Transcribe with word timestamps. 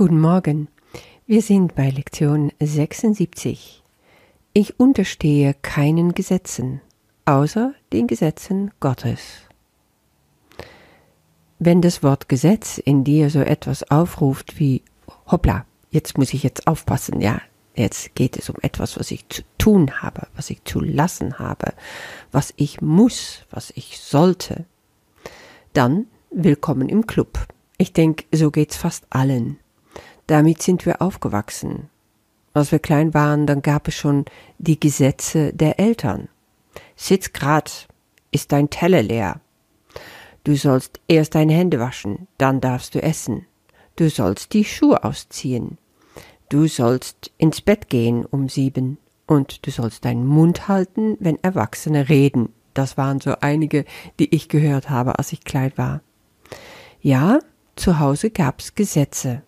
Guten 0.00 0.18
Morgen. 0.18 0.68
Wir 1.26 1.42
sind 1.42 1.74
bei 1.74 1.90
Lektion 1.90 2.52
76. 2.58 3.82
Ich 4.54 4.80
unterstehe 4.80 5.52
keinen 5.52 6.14
Gesetzen, 6.14 6.80
außer 7.26 7.74
den 7.92 8.06
Gesetzen 8.06 8.70
Gottes. 8.80 9.20
Wenn 11.58 11.82
das 11.82 12.02
Wort 12.02 12.30
Gesetz 12.30 12.78
in 12.78 13.04
dir 13.04 13.28
so 13.28 13.40
etwas 13.40 13.90
aufruft 13.90 14.58
wie 14.58 14.82
hoppla, 15.30 15.66
jetzt 15.90 16.16
muss 16.16 16.32
ich 16.32 16.44
jetzt 16.44 16.66
aufpassen, 16.66 17.20
ja, 17.20 17.42
jetzt 17.74 18.14
geht 18.14 18.38
es 18.38 18.48
um 18.48 18.56
etwas, 18.62 18.98
was 18.98 19.10
ich 19.10 19.28
zu 19.28 19.42
tun 19.58 20.00
habe, 20.00 20.28
was 20.34 20.48
ich 20.48 20.64
zu 20.64 20.80
lassen 20.80 21.38
habe, 21.38 21.74
was 22.32 22.54
ich 22.56 22.80
muss, 22.80 23.44
was 23.50 23.70
ich 23.76 24.00
sollte, 24.00 24.64
dann 25.74 26.06
willkommen 26.30 26.88
im 26.88 27.06
Club. 27.06 27.46
Ich 27.76 27.92
denke, 27.92 28.24
so 28.32 28.50
geht's 28.50 28.78
fast 28.78 29.04
allen. 29.10 29.58
Damit 30.30 30.62
sind 30.62 30.86
wir 30.86 31.02
aufgewachsen. 31.02 31.90
Als 32.54 32.70
wir 32.70 32.78
klein 32.78 33.14
waren, 33.14 33.48
dann 33.48 33.62
gab 33.62 33.88
es 33.88 33.96
schon 33.96 34.26
die 34.58 34.78
Gesetze 34.78 35.52
der 35.52 35.80
Eltern. 35.80 36.28
Sitz 36.94 37.32
grad, 37.32 37.88
ist 38.30 38.52
dein 38.52 38.70
Teller 38.70 39.02
leer. 39.02 39.40
Du 40.44 40.54
sollst 40.54 41.00
erst 41.08 41.34
deine 41.34 41.54
Hände 41.54 41.80
waschen, 41.80 42.28
dann 42.38 42.60
darfst 42.60 42.94
du 42.94 43.02
essen. 43.02 43.44
Du 43.96 44.08
sollst 44.08 44.52
die 44.52 44.64
Schuhe 44.64 45.02
ausziehen. 45.02 45.78
Du 46.48 46.68
sollst 46.68 47.32
ins 47.36 47.60
Bett 47.60 47.88
gehen 47.88 48.24
um 48.24 48.48
sieben. 48.48 48.98
Und 49.26 49.66
du 49.66 49.72
sollst 49.72 50.04
deinen 50.04 50.28
Mund 50.28 50.68
halten, 50.68 51.16
wenn 51.18 51.42
Erwachsene 51.42 52.08
reden. 52.08 52.50
Das 52.72 52.96
waren 52.96 53.20
so 53.20 53.34
einige, 53.40 53.84
die 54.20 54.32
ich 54.32 54.48
gehört 54.48 54.90
habe, 54.90 55.18
als 55.18 55.32
ich 55.32 55.42
klein 55.42 55.72
war. 55.74 56.02
Ja, 57.00 57.40
zu 57.74 57.98
Hause 57.98 58.30
gab's 58.30 58.76
Gesetze. 58.76 59.42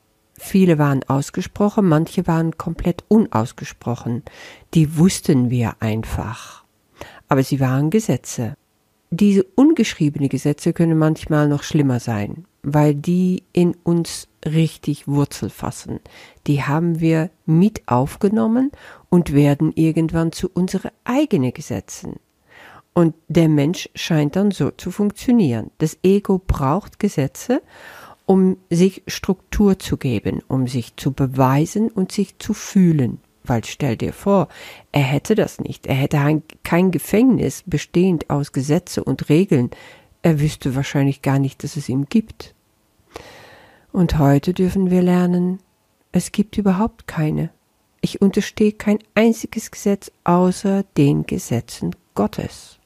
Viele 0.45 0.77
waren 0.77 1.05
ausgesprochen, 1.05 1.89
manche 1.89 2.27
waren 2.27 2.59
komplett 2.59 3.05
unausgesprochen. 3.07 4.25
Die 4.75 4.99
wussten 4.99 5.51
wir 5.51 5.77
einfach. 5.79 6.65
Aber 7.29 7.45
sie 7.45 7.61
waren 7.61 7.91
Gesetze. 7.91 8.57
Diese 9.11 9.45
ungeschriebene 9.55 10.29
Gesetze 10.29 10.73
können 10.73 10.99
manchmal 10.99 11.49
noch 11.49 11.63
schlimmer 11.63 12.01
sein, 12.01 12.45
weil 12.65 12.97
die 12.97 13.45
in 13.53 13.77
uns 13.85 14.27
richtig 14.45 15.07
Wurzel 15.07 15.49
fassen. 15.49 16.01
Die 16.49 16.65
haben 16.65 16.99
wir 16.99 17.31
mit 17.47 17.83
aufgenommen 17.87 18.73
und 19.11 19.33
werden 19.33 19.73
irgendwann 19.77 20.33
zu 20.33 20.51
unsere 20.53 20.93
eigenen 21.05 21.55
Gesetzen. 21.55 22.17
Und 22.95 23.15
der 23.29 23.49
Mensch 23.49 23.89
scheint 23.95 24.35
dann 24.35 24.51
so 24.51 24.73
zu 24.73 24.91
funktionieren. 24.91 25.71
Das 25.79 25.97
Ego 26.03 26.43
braucht 26.45 26.99
Gesetze, 26.99 27.63
um 28.27 28.57
sich 28.71 29.03
Struktur 29.07 29.79
zu 29.79 29.97
geben, 29.97 30.43
um 30.49 30.67
sich 30.67 30.97
zu 30.97 31.13
beweisen 31.13 31.89
und 31.89 32.13
sich 32.13 32.39
zu 32.39 32.55
fühlen. 32.55 33.19
Weil 33.45 33.65
stell 33.65 33.97
dir 33.97 34.13
vor, 34.13 34.49
er 34.93 35.03
hätte 35.03 35.35
das 35.35 35.59
nicht, 35.59 35.87
er 35.87 35.95
hätte 35.95 36.19
ein, 36.21 36.43
kein 36.63 36.91
Gefängnis 36.91 37.65
bestehend 37.67 38.31
aus 38.31 38.53
Gesetze 38.53 39.03
und 39.03 39.29
Regeln, 39.29 39.71
er 40.23 40.41
wüsste 40.41 40.77
wahrscheinlich 40.77 41.23
gar 41.23 41.41
nicht, 41.41 41.65
dass 41.65 41.77
es 41.77 41.89
ihm 41.89 42.07
gibt. 42.09 42.55
Und 43.91 44.19
heute 44.19 44.55
dürfen 44.55 44.91
wir 44.91 45.03
lernen, 45.03 45.59
es 46.13 46.31
gibt 46.31 46.57
überhaupt 46.57 47.09
keine. 47.09 47.51
Ich 48.01 48.23
unterstehe 48.23 48.73
kein 48.73 48.99
einziges 49.15 49.71
Gesetz 49.71 50.13
außer 50.25 50.85
den 50.97 51.25
Gesetzen 51.27 51.97
Gottes 52.15 52.79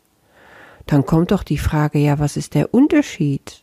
dann 0.87 1.05
kommt 1.05 1.33
doch 1.33 1.43
die 1.43 1.59
Frage, 1.59 1.99
ja, 1.99 2.19
was 2.19 2.37
ist 2.37 2.55
der 2.55 2.73
Unterschied? 2.73 3.63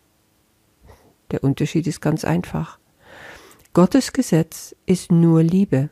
Der 1.33 1.43
Unterschied 1.43 1.87
ist 1.87 1.99
ganz 1.99 2.23
einfach. 2.23 2.77
Gottes 3.73 4.13
Gesetz 4.13 4.75
ist 4.85 5.11
nur 5.11 5.41
Liebe. 5.41 5.89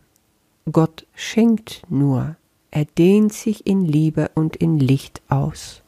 Gott 0.72 1.08
schenkt 1.16 1.81
nur. 1.89 2.36
Er 2.70 2.86
dehnt 2.86 3.33
sich 3.33 3.66
in 3.66 3.83
Liebe 3.83 4.30
und 4.36 4.56
in 4.56 4.80
Licht 4.80 5.23
aus. 5.30 5.82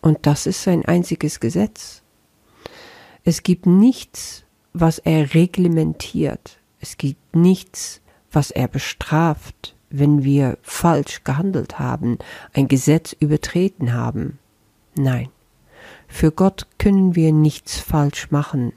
Und 0.00 0.24
das 0.24 0.46
ist 0.46 0.62
sein 0.62 0.84
einziges 0.84 1.40
Gesetz. 1.40 2.02
Es 3.24 3.42
gibt 3.42 3.66
nichts, 3.66 4.44
was 4.72 5.00
er 5.00 5.34
reglementiert. 5.34 6.60
Es 6.78 6.96
gibt 6.96 7.34
nichts, 7.34 8.00
was 8.30 8.52
er 8.52 8.68
bestraft, 8.68 9.74
wenn 9.90 10.22
wir 10.22 10.58
falsch 10.62 11.24
gehandelt 11.24 11.80
haben, 11.80 12.18
ein 12.52 12.68
Gesetz 12.68 13.16
übertreten 13.18 13.94
haben. 13.94 14.38
Nein, 14.94 15.28
für 16.08 16.30
Gott 16.30 16.66
können 16.78 17.14
wir 17.14 17.32
nichts 17.32 17.78
falsch 17.78 18.30
machen. 18.30 18.72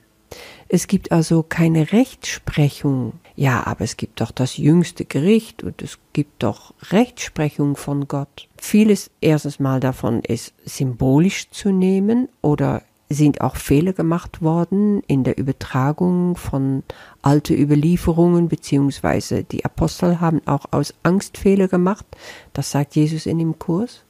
Es 0.68 0.88
gibt 0.88 1.12
also 1.12 1.42
keine 1.42 1.92
Rechtsprechung. 1.92 3.14
Ja, 3.36 3.66
aber 3.66 3.86
es 3.86 3.98
gibt 3.98 4.22
doch 4.22 4.32
das 4.32 4.58
jüngste 4.58 5.04
Gericht 5.04 5.64
und 5.64 5.82
es 5.82 5.98
gibt 6.14 6.44
doch 6.44 6.74
Rechtsprechung 6.92 7.76
von 7.76 8.08
Gott. 8.08 8.48
Vieles 8.58 9.10
erstens 9.22 9.60
mal 9.60 9.80
davon 9.80 10.22
ist 10.22 10.54
symbolisch 10.66 11.50
zu 11.50 11.72
nehmen 11.72 12.30
oder 12.42 12.84
sind 13.10 13.42
auch 13.42 13.56
Fehler 13.56 13.94
gemacht 13.94 14.44
worden 14.44 15.02
in 15.08 15.24
der 15.24 15.40
Übertragung 15.40 16.36
von 16.36 16.84
alte 17.24 17.56
Überlieferungen, 17.56 18.50
beziehungsweise 18.50 19.44
die 19.44 19.66
Apostel 19.66 20.22
haben 20.22 20.42
auch 20.46 20.66
aus 20.70 20.94
Angst 21.02 21.40
Fehler 21.40 21.68
gemacht. 21.68 22.06
Das 22.54 22.70
sagt 22.70 22.96
Jesus 22.96 23.26
in 23.26 23.40
dem 23.40 23.58
Kurs. 23.58 24.04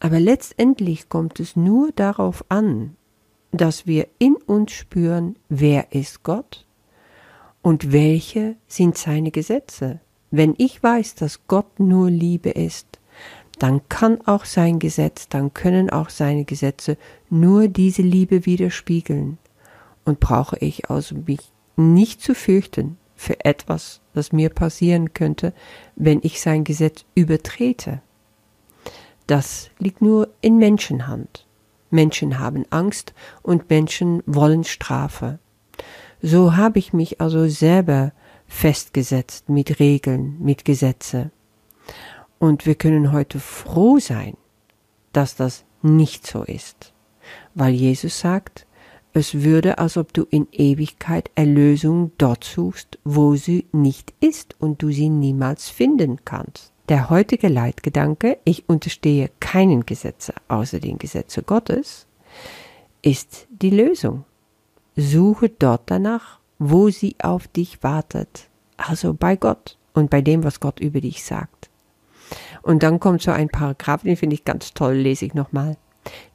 Aber 0.00 0.20
letztendlich 0.20 1.08
kommt 1.08 1.40
es 1.40 1.56
nur 1.56 1.90
darauf 1.92 2.44
an, 2.48 2.96
dass 3.52 3.86
wir 3.86 4.08
in 4.18 4.36
uns 4.36 4.72
spüren, 4.72 5.36
wer 5.48 5.92
ist 5.92 6.22
Gott 6.22 6.66
und 7.62 7.92
welche 7.92 8.56
sind 8.66 8.98
seine 8.98 9.30
Gesetze. 9.30 10.00
Wenn 10.30 10.54
ich 10.58 10.82
weiß, 10.82 11.14
dass 11.14 11.46
Gott 11.46 11.80
nur 11.80 12.10
Liebe 12.10 12.50
ist, 12.50 13.00
dann 13.58 13.88
kann 13.88 14.20
auch 14.26 14.44
sein 14.44 14.78
Gesetz, 14.78 15.28
dann 15.28 15.54
können 15.54 15.88
auch 15.88 16.10
seine 16.10 16.44
Gesetze 16.44 16.98
nur 17.30 17.68
diese 17.68 18.02
Liebe 18.02 18.44
widerspiegeln. 18.44 19.38
Und 20.04 20.20
brauche 20.20 20.58
ich 20.58 20.90
also 20.90 21.16
mich 21.26 21.52
nicht 21.76 22.20
zu 22.20 22.34
fürchten 22.34 22.98
für 23.16 23.44
etwas, 23.44 24.00
das 24.12 24.30
mir 24.30 24.50
passieren 24.50 25.14
könnte, 25.14 25.52
wenn 25.96 26.20
ich 26.22 26.40
sein 26.40 26.64
Gesetz 26.64 27.04
übertrete. 27.14 28.02
Das 29.26 29.70
liegt 29.78 30.02
nur 30.02 30.28
in 30.40 30.58
Menschenhand. 30.58 31.46
Menschen 31.90 32.38
haben 32.38 32.64
Angst 32.70 33.12
und 33.42 33.68
Menschen 33.70 34.22
wollen 34.26 34.64
Strafe. 34.64 35.38
So 36.22 36.56
habe 36.56 36.78
ich 36.78 36.92
mich 36.92 37.20
also 37.20 37.48
selber 37.48 38.12
festgesetzt 38.46 39.48
mit 39.48 39.80
Regeln, 39.80 40.36
mit 40.40 40.64
Gesetze. 40.64 41.30
Und 42.38 42.66
wir 42.66 42.74
können 42.74 43.12
heute 43.12 43.40
froh 43.40 43.98
sein, 43.98 44.36
dass 45.12 45.36
das 45.36 45.64
nicht 45.82 46.26
so 46.26 46.42
ist, 46.42 46.92
weil 47.54 47.74
Jesus 47.74 48.20
sagt, 48.20 48.66
es 49.12 49.42
würde, 49.42 49.78
als 49.78 49.96
ob 49.96 50.12
du 50.12 50.26
in 50.28 50.46
Ewigkeit 50.52 51.30
Erlösung 51.34 52.12
dort 52.18 52.44
suchst, 52.44 52.98
wo 53.02 53.34
sie 53.34 53.66
nicht 53.72 54.12
ist 54.20 54.54
und 54.60 54.82
du 54.82 54.90
sie 54.90 55.08
niemals 55.08 55.70
finden 55.70 56.18
kannst. 56.24 56.72
Der 56.88 57.10
heutige 57.10 57.48
Leitgedanke, 57.48 58.38
ich 58.44 58.68
unterstehe 58.68 59.30
keinen 59.40 59.86
Gesetze 59.86 60.34
außer 60.46 60.78
den 60.78 60.98
Gesetze 60.98 61.42
Gottes, 61.42 62.06
ist 63.02 63.48
die 63.50 63.70
Lösung. 63.70 64.24
Suche 64.94 65.48
dort 65.48 65.82
danach, 65.86 66.38
wo 66.58 66.88
sie 66.90 67.16
auf 67.20 67.48
dich 67.48 67.82
wartet, 67.82 68.48
also 68.76 69.14
bei 69.14 69.34
Gott 69.34 69.76
und 69.94 70.10
bei 70.10 70.20
dem, 70.20 70.44
was 70.44 70.60
Gott 70.60 70.78
über 70.78 71.00
dich 71.00 71.24
sagt. 71.24 71.70
Und 72.62 72.84
dann 72.84 73.00
kommt 73.00 73.20
so 73.20 73.32
ein 73.32 73.48
Paragraph, 73.48 74.02
den 74.02 74.16
finde 74.16 74.34
ich 74.34 74.44
ganz 74.44 74.72
toll, 74.72 74.94
lese 74.94 75.26
ich 75.26 75.34
nochmal. 75.34 75.76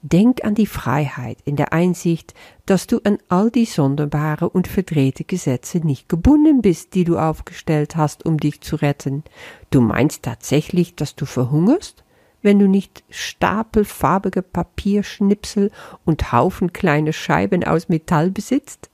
Denk 0.01 0.43
an 0.43 0.55
die 0.55 0.65
Freiheit 0.65 1.37
in 1.45 1.55
der 1.55 1.73
Einsicht, 1.73 2.33
dass 2.65 2.87
du 2.87 2.99
an 3.03 3.17
all 3.29 3.51
die 3.51 3.65
sonderbare 3.65 4.49
und 4.49 4.67
verdrehte 4.67 5.23
Gesetze 5.23 5.79
nicht 5.79 6.09
gebunden 6.09 6.61
bist, 6.61 6.93
die 6.93 7.03
du 7.03 7.17
aufgestellt 7.17 7.95
hast, 7.95 8.25
um 8.25 8.37
dich 8.37 8.61
zu 8.61 8.75
retten. 8.75 9.23
Du 9.69 9.81
meinst 9.81 10.23
tatsächlich, 10.23 10.95
dass 10.95 11.15
du 11.15 11.25
verhungerst, 11.25 12.03
wenn 12.41 12.59
du 12.59 12.67
nicht 12.67 13.03
stapelfarbige 13.09 14.41
Papierschnipsel 14.41 15.71
und 16.05 16.31
Haufen 16.31 16.73
kleine 16.73 17.13
Scheiben 17.13 17.63
aus 17.63 17.89
Metall 17.89 18.31
besitzt? 18.31 18.89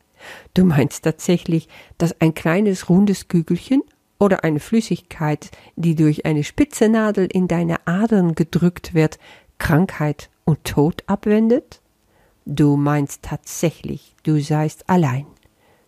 Du 0.54 0.66
meinst 0.66 1.04
tatsächlich, 1.04 1.68
dass 1.98 2.20
ein 2.20 2.34
kleines 2.34 2.90
rundes 2.90 3.28
Kügelchen 3.28 3.84
oder 4.20 4.44
eine 4.44 4.60
Flüssigkeit, 4.60 5.52
die 5.76 5.96
durch 5.96 6.26
eine 6.26 6.44
spitze 6.44 6.90
Nadel 6.90 7.28
in 7.32 7.48
deine 7.48 7.86
Adern 7.86 8.36
gedrückt 8.36 8.94
wird, 8.94 9.20
Krankheit 9.60 10.30
und 10.48 10.64
Tod 10.64 11.04
abwendet? 11.08 11.82
Du 12.46 12.78
meinst 12.78 13.22
tatsächlich, 13.22 14.16
du 14.24 14.42
seist 14.42 14.90
allein, 14.90 15.28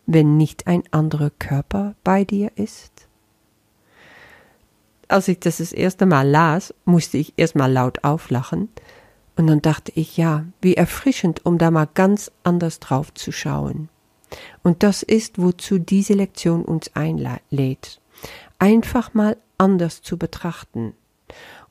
wenn 0.06 0.36
nicht 0.36 0.68
ein 0.68 0.84
anderer 0.92 1.30
Körper 1.30 1.96
bei 2.04 2.26
dir 2.26 2.52
ist? 2.56 3.08
Als 5.08 5.30
ich 5.30 5.40
das 5.40 5.58
das 5.58 5.72
erste 5.72 6.06
Mal 6.06 6.28
las, 6.28 6.74
musste 6.84 7.18
ich 7.18 7.34
erstmal 7.38 7.72
laut 7.72 8.04
auflachen, 8.04 8.70
und 9.38 9.48
dann 9.48 9.62
dachte 9.62 9.94
ich, 9.96 10.18
ja, 10.18 10.44
wie 10.62 10.74
erfrischend, 10.74 11.46
um 11.46 11.58
da 11.58 11.72
mal 11.72 11.88
ganz 11.94 12.30
anders 12.44 12.82
drauf 12.82 13.14
zu 13.14 13.32
schauen. 13.32 13.88
Und 14.64 14.84
das 14.84 15.02
ist, 15.02 15.42
wozu 15.42 15.80
diese 15.80 16.14
Lektion 16.14 16.66
uns 16.66 16.94
einlädt. 16.94 18.02
Einfach 18.60 19.14
mal 19.14 19.38
anders 19.58 20.02
zu 20.02 20.18
betrachten. 20.18 20.94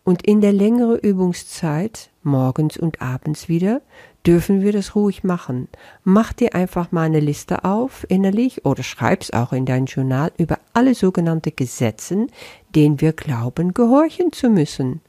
Und 0.09 0.23
in 0.23 0.41
der 0.41 0.55
längeren 0.55 0.99
Übungszeit, 1.01 2.09
morgens 2.23 2.79
und 2.79 3.03
abends 3.03 3.51
wieder, 3.51 3.83
dürfen 4.27 4.63
wir 4.63 4.73
das 4.73 4.95
ruhig 4.95 5.23
machen. 5.23 5.69
Mach 6.03 6.33
dir 6.33 6.55
einfach 6.55 6.93
mal 6.93 7.03
eine 7.03 7.21
Liste 7.21 7.63
auf, 7.67 8.07
innerlich, 8.09 8.65
oder 8.65 8.83
schreib's 8.83 9.35
auch 9.35 9.53
in 9.53 9.67
dein 9.67 9.85
Journal 9.85 10.33
über 10.39 10.61
alle 10.73 10.95
sogenannte 10.95 11.53
Gesetzen, 11.53 12.29
denen 12.75 13.03
wir 13.03 13.13
glauben, 13.13 13.75
gehorchen 13.75 14.33
zu 14.33 14.49
müssen. 14.49 15.03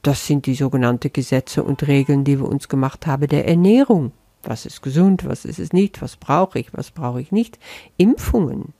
Das 0.00 0.26
sind 0.26 0.46
die 0.46 0.54
sogenannten 0.54 1.12
Gesetze 1.12 1.62
und 1.62 1.86
Regeln, 1.86 2.24
die 2.24 2.38
wir 2.38 2.48
uns 2.48 2.70
gemacht 2.70 3.06
haben 3.06 3.28
der 3.28 3.46
Ernährung. 3.46 4.12
Was 4.42 4.64
ist 4.64 4.80
gesund, 4.80 5.26
was 5.26 5.44
ist 5.44 5.58
es 5.58 5.74
nicht, 5.74 6.00
was 6.00 6.16
brauche 6.16 6.58
ich, 6.58 6.72
was 6.72 6.92
brauche 6.92 7.20
ich 7.20 7.30
nicht. 7.30 7.58
Impfungen, 7.98 8.72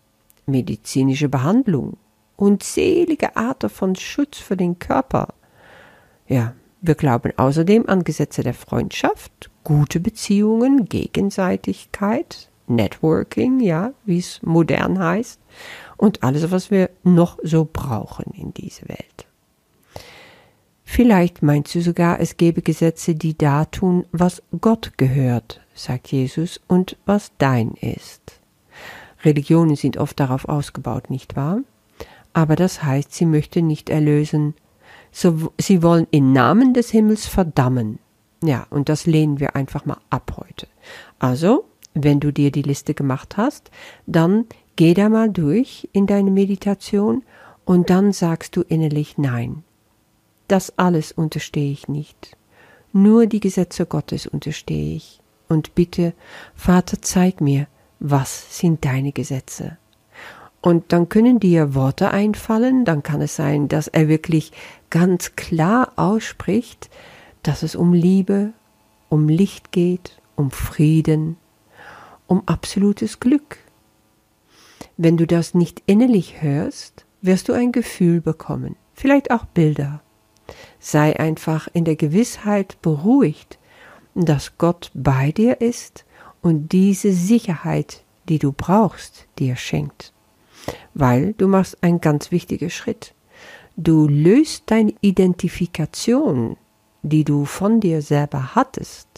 medizinische 0.47 1.29
Behandlung, 1.29 1.99
unzählige 2.37 3.37
Arten 3.37 3.71
von 3.71 3.97
Schutz 3.97 4.39
für 4.39 4.57
den 4.57 4.79
Körper. 4.79 5.29
Ja, 6.27 6.55
wir 6.81 6.95
glauben 6.95 7.33
außerdem 7.37 7.89
an 7.89 8.05
Gesetze 8.05 8.43
der 8.43 8.55
Freundschaft, 8.55 9.51
gute 9.63 10.01
Beziehungen, 10.01 10.85
Gegenseitigkeit, 10.87 12.51
Networking, 12.67 13.61
ja, 13.61 13.93
wie 14.05 14.19
es 14.19 14.43
modern 14.43 14.99
heißt, 14.99 15.41
und 15.97 16.23
alles, 16.23 16.51
was 16.51 16.71
wir 16.71 16.91
noch 17.03 17.39
so 17.43 17.69
brauchen 17.71 18.33
in 18.35 18.53
dieser 18.53 18.89
Welt. 18.89 19.27
Vielleicht 20.85 21.43
meinst 21.43 21.75
du 21.75 21.81
sogar, 21.81 22.21
es 22.21 22.37
gäbe 22.37 22.63
Gesetze, 22.63 23.15
die 23.15 23.37
da 23.37 23.65
tun, 23.65 24.07
was 24.13 24.43
Gott 24.61 24.93
gehört, 24.97 25.61
sagt 25.75 26.13
Jesus, 26.13 26.61
und 26.69 26.97
was 27.07 27.33
dein 27.39 27.73
ist. 27.73 28.41
Religionen 29.25 29.77
sind 29.77 29.97
oft 29.97 30.21
darauf 30.21 30.49
ausgebaut, 30.49 31.11
nicht 31.11 31.35
wahr? 31.35 31.61
Aber 32.35 32.57
das 32.57 32.83
heißt, 32.83 33.15
sie 33.15 33.25
möchten 33.25 33.67
nicht 33.67 33.89
erlösen. 33.89 34.55
So, 35.11 35.53
sie 35.59 35.83
wollen 35.83 36.07
im 36.11 36.33
Namen 36.33 36.75
des 36.75 36.91
Himmels 36.91 37.27
verdammen. 37.27 38.01
Ja, 38.43 38.67
und 38.69 38.91
das 38.91 39.07
lehnen 39.07 39.41
wir 39.41 39.57
einfach 39.57 39.87
mal 39.87 39.99
ab 40.11 40.37
heute. 40.37 40.67
Also, 41.19 41.65
wenn 41.95 42.21
du 42.21 42.33
dir 42.33 42.51
die 42.51 42.63
Liste 42.63 42.93
gemacht 42.93 43.37
hast, 43.37 43.71
dann 44.07 44.47
geh 44.77 44.93
da 44.93 45.09
mal 45.09 45.31
durch 45.31 45.89
in 45.93 46.07
deine 46.07 46.31
Meditation 46.31 47.23
und 47.65 47.89
dann 47.89 48.13
sagst 48.13 48.57
du 48.57 48.63
innerlich 48.63 49.17
Nein. 49.17 49.63
Das 50.49 50.77
alles 50.77 51.13
unterstehe 51.13 51.73
ich 51.73 51.89
nicht. 51.89 52.37
Nur 52.93 53.27
die 53.27 53.41
Gesetze 53.41 53.87
Gottes 53.87 54.27
unterstehe 54.27 54.97
ich. 54.97 55.21
Und 55.49 55.75
bitte, 55.75 56.13
Vater, 56.55 57.01
zeig 57.01 57.41
mir, 57.41 57.67
was 58.01 58.59
sind 58.59 58.85
deine 58.85 59.13
Gesetze? 59.13 59.79
Und 60.65 60.95
dann 60.95 61.11
können 61.11 61.41
dir 61.41 61.75
Worte 61.75 62.11
einfallen, 62.11 62.87
dann 62.87 63.03
kann 63.03 63.21
es 63.21 63.37
sein, 63.37 63.69
dass 63.69 63.87
er 63.87 64.09
wirklich 64.09 64.51
ganz 64.89 65.37
klar 65.37 65.93
ausspricht, 65.97 66.89
dass 67.43 67.63
es 67.63 67.77
um 67.77 67.93
Liebe, 67.93 68.55
um 69.11 69.29
Licht 69.29 69.73
geht, 69.73 70.23
um 70.37 70.51
Frieden, 70.51 71.37
um 72.27 72.45
absolutes 72.47 73.21
Glück. 73.21 73.59
Wenn 74.97 75.19
du 75.19 75.27
das 75.27 75.53
nicht 75.53 75.83
innerlich 75.85 76.41
hörst, 76.41 77.05
wirst 77.21 77.51
du 77.51 77.53
ein 77.53 77.71
Gefühl 77.71 78.23
bekommen, 78.23 78.75
vielleicht 78.95 79.33
auch 79.33 79.45
Bilder. 79.45 80.01
Sei 80.79 81.21
einfach 81.21 81.69
in 81.75 81.85
der 81.85 81.97
Gewissheit 81.97 82.81
beruhigt, 82.81 83.59
dass 84.15 84.57
Gott 84.57 84.91
bei 84.95 85.31
dir 85.31 85.61
ist 85.61 86.07
und 86.41 86.73
diese 86.73 87.13
Sicherheit, 87.13 88.03
die 88.31 88.39
du 88.39 88.51
brauchst, 88.51 89.27
dir 89.39 89.57
schenkt. 89.57 90.14
Weil 90.95 91.35
du 91.35 91.49
machst 91.49 91.83
einen 91.83 92.01
ganz 92.01 92.31
wichtigen 92.31 92.71
Schritt. 92.71 93.15
Du 93.77 94.07
löst 94.07 94.65
deine 94.67 94.95
Identifikation, 95.01 96.57
die 97.03 97.25
du 97.25 97.45
von 97.45 97.81
dir 97.81 98.03
selber 98.03 98.55
hattest, 98.55 99.09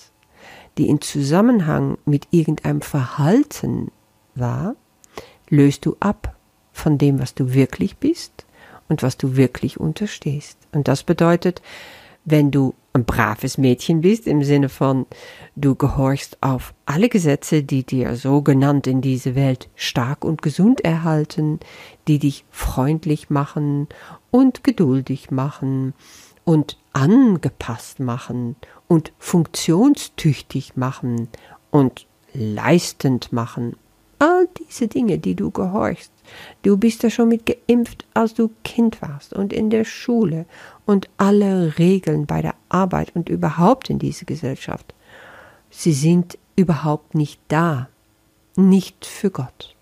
die 0.79 0.89
in 0.89 1.01
Zusammenhang 1.01 1.99
mit 2.05 2.29
irgendeinem 2.31 2.81
Verhalten 2.81 3.91
war, 4.35 4.75
löst 5.49 5.87
du 5.87 5.97
ab 6.01 6.37
von 6.73 6.99
dem, 6.99 7.19
was 7.19 7.35
du 7.35 7.55
wirklich 7.55 7.97
bist 7.97 8.47
und 8.89 9.03
was 9.03 9.17
du 9.17 9.37
wirklich 9.37 9.79
unterstehst. 9.81 10.59
Und 10.73 10.89
das 10.89 11.03
bedeutet, 11.03 11.63
wenn 12.25 12.51
du 12.51 12.75
ein 12.97 13.05
braves 13.05 13.59
Mädchen 13.59 14.01
bist, 14.01 14.27
im 14.27 14.43
Sinne 14.43 14.69
von, 14.69 15.07
du 15.55 15.75
gehorchst 15.75 16.39
auf 16.41 16.75
alle 16.87 17.09
Gesetze, 17.09 17.63
die 17.63 17.85
dir 17.85 18.17
so 18.17 18.43
genannt 18.43 18.87
in 18.87 19.01
diese 19.01 19.35
Welt 19.35 19.69
stark 19.75 20.25
und 20.25 20.43
gesund 20.43 20.81
erhalten, 20.85 21.61
die 22.09 22.19
dich 22.19 22.45
freundlich 22.51 23.31
machen 23.31 23.87
und 24.31 24.65
geduldig 24.65 25.31
machen 25.31 25.95
und 26.45 26.79
angepasst 26.93 28.01
machen 28.01 28.57
und 28.89 29.13
funktionstüchtig 29.19 30.77
machen 30.77 31.29
und 31.71 32.07
leistend 32.33 33.33
machen. 33.33 33.77
All 34.19 34.49
diese 34.59 34.89
Dinge, 34.89 35.19
die 35.19 35.35
du 35.35 35.51
gehorchst, 35.51 36.13
Du 36.63 36.77
bist 36.77 37.03
ja 37.03 37.11
schon 37.11 37.29
mit 37.29 37.47
geimpft, 37.47 38.05
als 38.15 38.35
du 38.35 38.51
Kind 38.65 39.01
warst 39.03 39.33
und 39.33 39.53
in 39.53 39.71
der 39.71 39.85
Schule 39.85 40.47
und 40.85 41.09
alle 41.17 41.79
Regeln 41.79 42.27
bei 42.27 42.43
der 42.43 42.55
Arbeit 42.69 43.15
und 43.15 43.29
überhaupt 43.29 43.91
in 43.91 43.99
dieser 43.99 44.27
Gesellschaft. 44.27 44.95
Sie 45.71 45.93
sind 45.93 46.39
überhaupt 46.57 47.15
nicht 47.15 47.41
da, 47.49 47.89
nicht 48.57 49.07
für 49.07 49.31
Gott. 49.31 49.75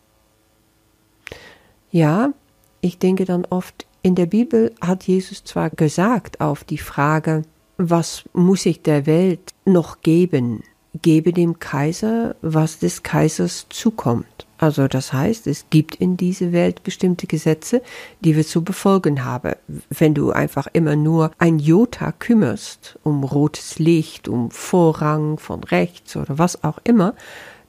Ja, 1.90 2.32
ich 2.80 2.98
denke 2.98 3.24
dann 3.24 3.46
oft, 3.46 3.86
in 4.02 4.14
der 4.14 4.26
Bibel 4.26 4.74
hat 4.80 5.04
Jesus 5.04 5.44
zwar 5.44 5.70
gesagt 5.70 6.40
auf 6.40 6.64
die 6.64 6.78
Frage, 6.78 7.42
was 7.76 8.24
muss 8.32 8.66
ich 8.66 8.82
der 8.82 9.06
Welt 9.06 9.54
noch 9.64 10.02
geben? 10.02 10.62
Gebe 11.02 11.32
dem 11.32 11.58
Kaiser, 11.58 12.36
was 12.40 12.78
des 12.78 13.02
Kaisers 13.02 13.66
zukommt. 13.68 14.46
Also 14.58 14.86
das 14.88 15.12
heißt, 15.12 15.46
es 15.46 15.66
gibt 15.68 15.96
in 15.96 16.16
dieser 16.16 16.52
Welt 16.52 16.84
bestimmte 16.84 17.26
Gesetze, 17.26 17.82
die 18.20 18.36
wir 18.36 18.46
zu 18.46 18.62
befolgen 18.62 19.24
haben. 19.24 19.54
Wenn 19.90 20.14
du 20.14 20.30
einfach 20.30 20.68
immer 20.72 20.96
nur 20.96 21.32
ein 21.38 21.58
Jota 21.58 22.12
kümmerst, 22.12 22.98
um 23.02 23.24
rotes 23.24 23.78
Licht, 23.78 24.28
um 24.28 24.50
Vorrang 24.50 25.38
von 25.38 25.64
rechts 25.64 26.16
oder 26.16 26.38
was 26.38 26.62
auch 26.62 26.78
immer, 26.84 27.14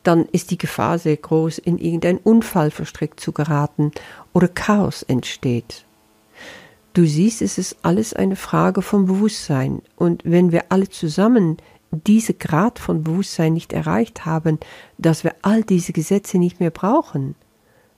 dann 0.03 0.25
ist 0.31 0.51
die 0.51 0.57
Gefahr 0.57 0.99
sehr 0.99 1.17
groß, 1.17 1.57
in 1.57 1.79
irgendeinen 1.79 2.19
Unfall 2.19 2.69
verstrickt 2.69 3.19
zu 3.19 3.31
geraten 3.31 3.91
oder 4.33 4.47
Chaos 4.47 5.01
entsteht. 5.03 5.85
Du 6.93 7.05
siehst, 7.05 7.41
es 7.41 7.57
ist 7.57 7.75
alles 7.81 8.13
eine 8.13 8.37
Frage 8.37 8.81
von 8.81 9.05
Bewusstsein. 9.05 9.81
Und 9.97 10.21
wenn 10.23 10.53
wir 10.53 10.65
alle 10.69 10.87
zusammen 10.87 11.57
diese 11.95 12.33
Grad 12.33 12.79
von 12.79 13.03
Bewusstsein 13.03 13.53
nicht 13.53 13.73
erreicht 13.73 14.25
haben, 14.25 14.59
dass 14.97 15.23
wir 15.23 15.35
all 15.41 15.63
diese 15.63 15.93
Gesetze 15.93 16.37
nicht 16.37 16.59
mehr 16.59 16.71
brauchen, 16.71 17.35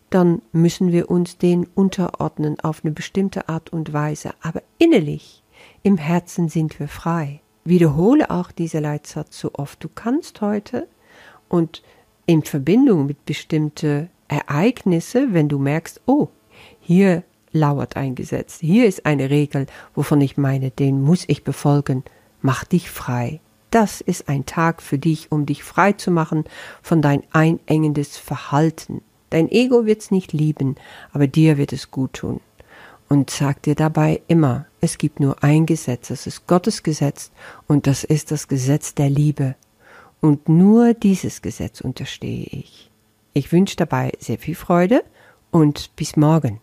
dann 0.10 0.42
müssen 0.52 0.92
wir 0.92 1.10
uns 1.10 1.38
denen 1.38 1.68
unterordnen 1.76 2.60
auf 2.60 2.84
eine 2.84 2.94
bestimmte 2.94 3.50
Art 3.50 3.72
und 3.72 3.94
Weise. 3.94 4.32
Aber 4.42 4.62
innerlich, 4.78 5.44
im 5.84 5.98
Herzen 5.98 6.50
sind 6.50 6.80
wir 6.80 6.88
frei. 6.88 7.42
Wiederhole 7.66 8.30
auch 8.30 8.52
diese 8.52 8.80
Leitsatz 8.80 9.40
so 9.40 9.52
oft 9.54 9.84
du 9.84 9.90
kannst 9.90 10.40
heute 10.40 10.88
und 11.50 11.84
in 12.26 12.44
Verbindung 12.44 13.06
mit 13.06 13.26
bestimmten 13.26 14.10
Ereignisse, 14.28 15.34
wenn 15.34 15.50
du 15.50 15.60
merkst, 15.60 16.02
oh, 16.06 16.30
hier 16.80 17.24
lauert 17.52 17.98
ein 17.98 18.16
Gesetz, 18.16 18.60
hier 18.60 18.86
ist 18.86 19.06
eine 19.06 19.30
Regel, 19.30 19.66
wovon 19.96 20.22
ich 20.22 20.38
meine, 20.38 20.72
den 20.72 21.02
muss 21.02 21.26
ich 21.28 21.44
befolgen, 21.44 22.04
mach 22.42 22.64
dich 22.64 22.90
frei. 22.90 23.42
Das 23.78 24.02
ist 24.02 24.28
ein 24.28 24.48
Tag 24.48 24.82
für 24.82 24.98
dich, 24.98 25.32
um 25.32 25.46
dich 25.46 25.64
frei 25.64 25.92
zu 25.92 26.10
machen 26.10 26.46
von 26.82 27.00
dein 27.04 27.22
einengendes 27.32 28.18
Verhalten. 28.18 29.04
Dein 29.30 29.52
Ego 29.52 29.86
wird's 29.86 30.10
nicht 30.10 30.34
lieben, 30.34 30.78
aber 31.14 31.28
dir 31.28 31.60
wird 31.60 31.74
es 31.74 31.92
gut 31.92 32.14
tun. 32.14 32.42
Und 33.08 33.30
sag 33.30 33.62
dir 33.62 33.76
dabei 33.76 34.24
immer, 34.28 34.66
es 34.82 34.98
gibt 34.98 35.20
nur 35.20 35.44
ein 35.44 35.68
Gesetz, 35.68 36.08
das 36.08 36.26
ist 36.26 36.48
Gottes 36.48 36.82
Gesetz 36.82 37.30
und 37.68 37.86
das 37.86 38.04
ist 38.04 38.32
das 38.32 38.48
Gesetz 38.48 38.96
der 38.96 39.12
Liebe. 39.12 39.54
Und 40.22 40.50
nur 40.50 40.96
dieses 40.96 41.44
Gesetz 41.44 41.80
unterstehe 41.80 42.48
ich. 42.50 42.90
Ich 43.34 43.52
wünsche 43.52 43.76
dabei 43.76 44.12
sehr 44.18 44.40
viel 44.40 44.56
Freude 44.56 45.04
und 45.52 45.96
bis 45.96 46.16
morgen. 46.16 46.62